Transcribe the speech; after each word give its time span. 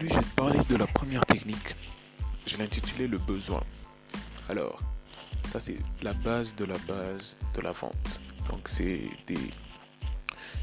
Aujourd'hui, 0.00 0.16
je 0.16 0.26
vais 0.26 0.34
parler 0.34 0.60
de 0.66 0.76
la 0.76 0.86
première 0.86 1.26
technique. 1.26 1.76
Je 2.46 2.56
l'ai 2.56 2.64
intitulé 2.64 3.06
le 3.06 3.18
besoin. 3.18 3.62
Alors, 4.48 4.80
ça 5.46 5.60
c'est 5.60 5.76
la 6.00 6.14
base 6.14 6.54
de 6.56 6.64
la 6.64 6.78
base 6.88 7.36
de 7.54 7.60
la 7.60 7.72
vente. 7.72 8.18
Donc 8.48 8.66
c'est 8.66 9.02
des 9.26 9.36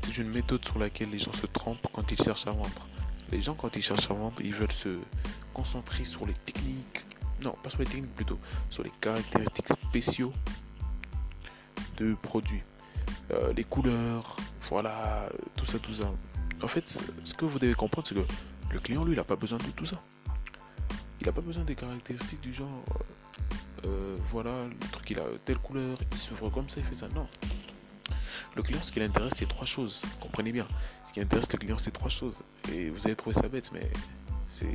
c'est 0.02 0.18
une 0.18 0.30
méthode 0.30 0.66
sur 0.66 0.80
laquelle 0.80 1.12
les 1.12 1.20
gens 1.20 1.34
se 1.34 1.46
trompent 1.46 1.86
quand 1.94 2.12
ils 2.12 2.18
cherchent 2.18 2.48
à 2.48 2.52
vendre. 2.52 2.88
Les 3.32 3.40
gens 3.40 3.54
quand 3.54 3.76
ils 3.76 3.82
cherchent 3.84 4.10
à 4.10 4.16
vendre, 4.16 4.38
ils 4.40 4.56
veulent 4.56 4.72
se 4.72 4.98
concentrer 5.54 6.04
sur 6.04 6.26
les 6.26 6.34
techniques. 6.34 7.06
Non, 7.44 7.54
pas 7.62 7.70
sur 7.70 7.80
les 7.80 7.86
techniques 7.86 8.16
plutôt, 8.16 8.40
sur 8.72 8.82
les 8.82 8.92
caractéristiques 9.02 9.70
spéciaux 9.70 10.34
de 11.98 12.16
produits. 12.24 12.64
Euh, 13.30 13.54
les 13.54 13.66
couleurs, 13.66 14.36
voilà, 14.64 15.30
tout 15.56 15.66
ça, 15.66 15.78
tout 15.78 15.94
ça. 15.94 16.12
En 16.64 16.68
fait, 16.68 17.00
ce 17.24 17.34
que 17.36 17.46
vous 17.46 17.60
devez 17.60 17.76
comprendre, 17.76 18.08
c'est 18.08 18.16
que 18.16 18.26
le 18.72 18.80
client, 18.80 19.04
lui, 19.04 19.14
il 19.14 19.18
n'a 19.18 19.24
pas 19.24 19.36
besoin 19.36 19.58
de 19.60 19.72
tout 19.76 19.86
ça. 19.86 20.02
Il 21.20 21.26
n'a 21.26 21.34
pas 21.34 21.42
besoin 21.42 21.64
des 21.64 21.76
caractéristiques 21.76 22.42
du 22.42 22.54
genre, 22.54 22.84
euh, 23.86 24.16
voilà, 24.26 24.66
le 24.66 24.88
truc, 24.92 25.10
il 25.10 25.20
a 25.20 25.26
telle 25.46 25.58
couleur, 25.58 25.98
il 26.12 26.18
s'ouvre 26.18 26.50
comme 26.50 26.70
ça, 26.70 26.80
il 26.80 26.86
fait 26.86 26.96
ça. 26.96 27.08
Non. 27.10 27.28
Le 28.56 28.64
client, 28.64 28.80
ce 28.82 28.92
qui 28.92 29.00
l'intéresse, 29.00 29.34
c'est 29.36 29.48
trois 29.48 29.66
choses. 29.66 30.02
Comprenez 30.20 30.52
bien. 30.52 30.68
Ce 31.06 31.14
qui 31.14 31.22
intéresse 31.22 31.52
le 31.52 31.58
client, 31.58 31.78
c'est 31.78 31.92
trois 31.92 32.10
choses. 32.10 32.44
Et 32.72 32.90
vous 32.90 33.06
allez 33.06 33.16
trouver 33.16 33.36
ça 33.36 33.48
bête, 33.48 33.72
mais 33.74 33.90
c'est 34.50 34.66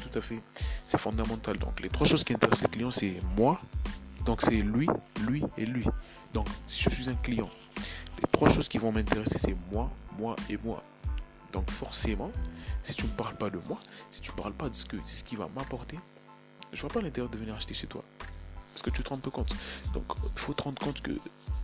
tout 0.00 0.18
à 0.18 0.20
fait, 0.20 0.40
c'est 0.86 0.98
fondamental. 0.98 1.56
Donc, 1.58 1.80
les 1.80 1.88
trois 1.88 2.06
choses 2.06 2.24
qui 2.24 2.34
intéressent 2.34 2.62
le 2.62 2.68
client, 2.68 2.90
c'est 2.90 3.20
moi. 3.36 3.60
Donc, 4.24 4.42
c'est 4.42 4.62
lui, 4.62 4.88
lui 5.26 5.42
et 5.56 5.66
lui. 5.66 5.84
Donc, 6.32 6.46
si 6.68 6.82
je 6.82 6.90
suis 6.90 7.08
un 7.08 7.14
client, 7.14 7.48
les 8.16 8.28
trois 8.32 8.48
choses 8.48 8.68
qui 8.68 8.78
vont 8.78 8.92
m'intéresser, 8.92 9.38
c'est 9.38 9.56
moi, 9.72 9.90
moi 10.18 10.36
et 10.50 10.58
moi. 10.62 10.82
Donc 11.56 11.70
forcément, 11.70 12.30
si 12.82 12.92
tu 12.92 13.06
ne 13.06 13.10
parles 13.12 13.34
pas 13.34 13.48
de 13.48 13.58
moi, 13.66 13.78
si 14.10 14.20
tu 14.20 14.30
ne 14.30 14.36
parles 14.36 14.52
pas 14.52 14.68
de 14.68 14.74
ce, 14.74 14.84
que, 14.84 14.98
ce 15.06 15.24
qui 15.24 15.36
va 15.36 15.48
m'apporter, 15.56 15.98
je 16.74 16.82
vois 16.82 16.90
pas 16.90 17.00
l'intérêt 17.00 17.28
de 17.28 17.38
venir 17.38 17.54
acheter 17.54 17.72
chez 17.72 17.86
toi. 17.86 18.04
Parce 18.74 18.82
que 18.82 18.90
tu 18.90 19.02
te 19.02 19.08
rends 19.08 19.16
peu 19.16 19.30
compte. 19.30 19.56
Donc 19.94 20.04
il 20.22 20.38
faut 20.38 20.52
te 20.52 20.62
rendre 20.62 20.78
compte 20.78 21.00
que 21.00 21.12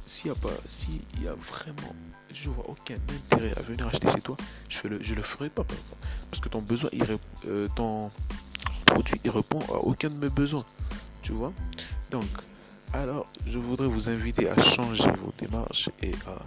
s'il 0.06 0.28
y 0.28 0.30
a 0.30 0.34
pas, 0.34 0.48
s'il 0.66 1.02
y 1.22 1.28
a 1.28 1.34
vraiment, 1.34 1.94
je 2.32 2.48
vois 2.48 2.70
aucun 2.70 2.94
intérêt 2.94 3.52
à 3.58 3.60
venir 3.60 3.86
acheter 3.86 4.10
chez 4.10 4.22
toi, 4.22 4.34
je 4.70 4.88
le, 4.88 5.02
je 5.02 5.14
le 5.14 5.20
ferai 5.20 5.50
pas. 5.50 5.66
Parce 6.30 6.42
que 6.42 6.48
ton 6.48 6.62
besoin, 6.62 6.88
euh, 7.46 7.68
ton 7.76 8.10
produit, 8.86 9.20
il 9.24 9.30
répond 9.30 9.60
à 9.68 9.76
aucun 9.76 10.08
de 10.08 10.16
mes 10.16 10.30
besoins. 10.30 10.64
Tu 11.20 11.32
vois? 11.32 11.52
Donc, 12.10 12.24
alors, 12.94 13.26
je 13.46 13.58
voudrais 13.58 13.88
vous 13.88 14.08
inviter 14.08 14.48
à 14.48 14.58
changer 14.58 15.10
vos 15.22 15.34
démarches 15.38 15.90
et 16.00 16.12
à 16.26 16.38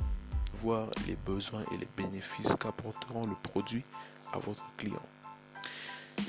voir 0.55 0.87
les 1.07 1.15
besoins 1.15 1.61
et 1.73 1.77
les 1.77 1.87
bénéfices 1.97 2.55
qu'apporteront 2.59 3.25
le 3.27 3.35
produit 3.43 3.83
à 4.33 4.39
votre 4.39 4.63
client. 4.77 5.01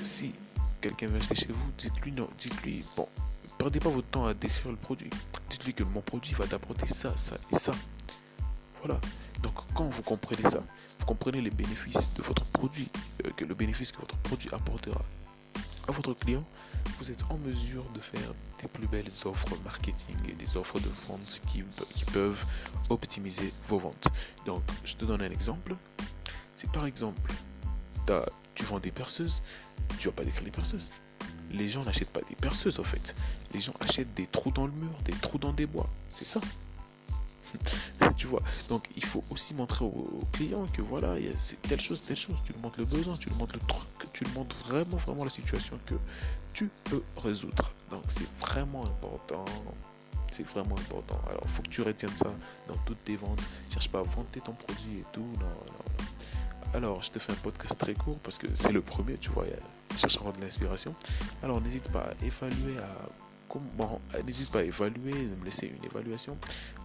Si 0.01 0.33
quelqu'un 0.81 1.07
veut 1.07 1.17
acheter 1.17 1.35
chez 1.35 1.51
vous, 1.51 1.71
dites-lui 1.77 2.11
non, 2.11 2.29
dites-lui, 2.37 2.83
bon, 2.95 3.07
perdez 3.57 3.79
pas 3.79 3.89
votre 3.89 4.07
temps 4.07 4.25
à 4.25 4.33
décrire 4.33 4.71
le 4.71 4.77
produit. 4.77 5.09
Dites-lui 5.49 5.73
que 5.73 5.83
mon 5.83 6.01
produit 6.01 6.33
va 6.33 6.45
t'apporter 6.45 6.87
ça, 6.87 7.15
ça 7.15 7.37
et 7.51 7.55
ça. 7.55 7.71
Voilà. 8.83 8.99
Donc 9.41 9.53
quand 9.73 9.85
vous 9.89 10.01
comprenez 10.03 10.49
ça, 10.49 10.63
vous 10.99 11.05
comprenez 11.05 11.41
les 11.41 11.49
bénéfices 11.49 12.11
de 12.15 12.21
votre 12.21 12.43
produit, 12.45 12.89
euh, 13.25 13.29
que 13.35 13.45
le 13.45 13.55
bénéfice 13.55 13.91
que 13.91 13.99
votre 13.99 14.17
produit 14.17 14.49
apportera 14.51 15.01
à 15.87 15.91
votre 15.91 16.13
client, 16.13 16.43
vous 16.99 17.11
êtes 17.11 17.23
en 17.29 17.37
mesure 17.37 17.83
de 17.91 17.99
faire 17.99 18.33
des 18.61 18.67
plus 18.67 18.87
belles 18.87 19.11
offres 19.25 19.47
marketing 19.63 20.15
et 20.27 20.33
offres 20.55 20.79
de 20.79 20.89
vente 21.07 21.41
qui, 21.47 21.63
peuvent 22.13 22.45
optimiser 22.89 23.53
vos 23.67 23.79
ventes. 23.79 24.07
Donc, 24.45 24.63
je 24.83 24.95
te 24.95 25.05
donne 25.05 25.21
un 25.21 25.31
exemple. 25.31 25.75
Si 26.55 26.67
par 26.67 26.85
exemple, 26.85 27.31
tu 28.55 28.63
vends 28.63 28.79
des 28.79 28.91
perceuses, 28.91 29.41
tu 29.99 30.07
vas 30.07 30.13
pas 30.13 30.23
décrire 30.23 30.45
les 30.45 30.51
perceuses. 30.51 30.89
Les 31.51 31.69
gens 31.69 31.83
n'achètent 31.83 32.11
pas 32.11 32.21
des 32.21 32.35
perceuses 32.35 32.79
en 32.79 32.83
fait. 32.83 33.15
Les 33.53 33.59
gens 33.59 33.73
achètent 33.79 34.13
des 34.15 34.27
trous 34.27 34.51
dans 34.51 34.65
le 34.65 34.73
mur, 34.73 34.93
des 35.05 35.13
trous 35.13 35.37
dans 35.37 35.53
des 35.53 35.65
bois. 35.65 35.89
C'est 36.15 36.25
ça. 36.25 36.41
tu 38.17 38.27
vois. 38.27 38.41
Donc 38.69 38.87
il 38.95 39.05
faut 39.05 39.23
aussi 39.29 39.53
montrer 39.53 39.85
au, 39.85 40.21
client 40.33 40.65
que 40.73 40.81
voilà, 40.81 41.15
c'est 41.37 41.61
telle 41.61 41.81
chose, 41.81 42.03
telle 42.03 42.17
chose. 42.17 42.41
Tu 42.45 42.53
lui 42.53 42.59
montres 42.59 42.79
le 42.79 42.85
besoin, 42.85 43.15
tu 43.17 43.29
lui 43.29 43.35
montres 43.37 43.53
le 43.53 43.65
truc, 43.67 44.11
tu 44.13 44.23
lui 44.23 44.33
montres 44.33 44.55
vraiment, 44.67 44.97
vraiment 44.97 45.23
la 45.23 45.29
situation 45.29 45.79
que 45.85 45.95
tu 46.53 46.69
peux 46.85 47.03
résoudre. 47.17 47.71
Donc 47.91 48.03
c'est 48.07 48.29
vraiment 48.39 48.85
important. 48.85 49.45
C'est 50.31 50.43
vraiment 50.43 50.75
important. 50.75 51.19
Alors 51.29 51.43
faut 51.47 51.63
que 51.63 51.69
tu 51.69 51.81
retiennes 51.81 52.15
ça 52.15 52.31
dans 52.67 52.75
toutes 52.85 53.03
tes 53.03 53.15
ventes. 53.15 53.47
Cherche 53.71 53.89
pas 53.89 53.99
à 53.99 54.03
vanter 54.03 54.41
ton 54.41 54.53
produit 54.53 54.99
et 54.99 55.05
tout. 55.11 55.27
Alors 56.73 57.01
je 57.01 57.11
te 57.11 57.19
fais 57.19 57.31
un 57.31 57.35
podcast 57.35 57.77
très 57.77 57.93
court 57.93 58.19
parce 58.19 58.37
que 58.37 58.47
c'est 58.53 58.71
le 58.71 58.81
premier, 58.81 59.17
tu 59.17 59.29
vois. 59.29 59.45
Cherche 59.97 60.17
à 60.17 60.19
avoir 60.19 60.33
de 60.33 60.41
l'inspiration. 60.41 60.93
Alors 61.41 61.61
n'hésite 61.61 61.89
pas 61.91 62.11
à 62.11 62.25
évaluer 62.25 62.77
à 62.77 63.09
bon, 63.77 63.99
n'hésite 64.25 64.51
pas 64.51 64.59
à 64.59 64.63
évaluer, 64.63 65.13
de 65.13 65.35
me 65.35 65.45
laisser 65.45 65.67
une 65.67 65.83
évaluation. 65.85 66.37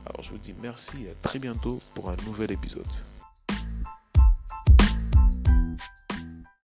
Alors 0.07 0.23
je 0.23 0.31
vous 0.31 0.39
dis 0.39 0.55
merci 0.63 1.05
et 1.05 1.11
à 1.11 1.15
très 1.23 1.39
bientôt 1.39 1.81
pour 1.95 2.11
un 2.11 2.17
nouvel 2.27 2.53
épisode. 2.53 2.87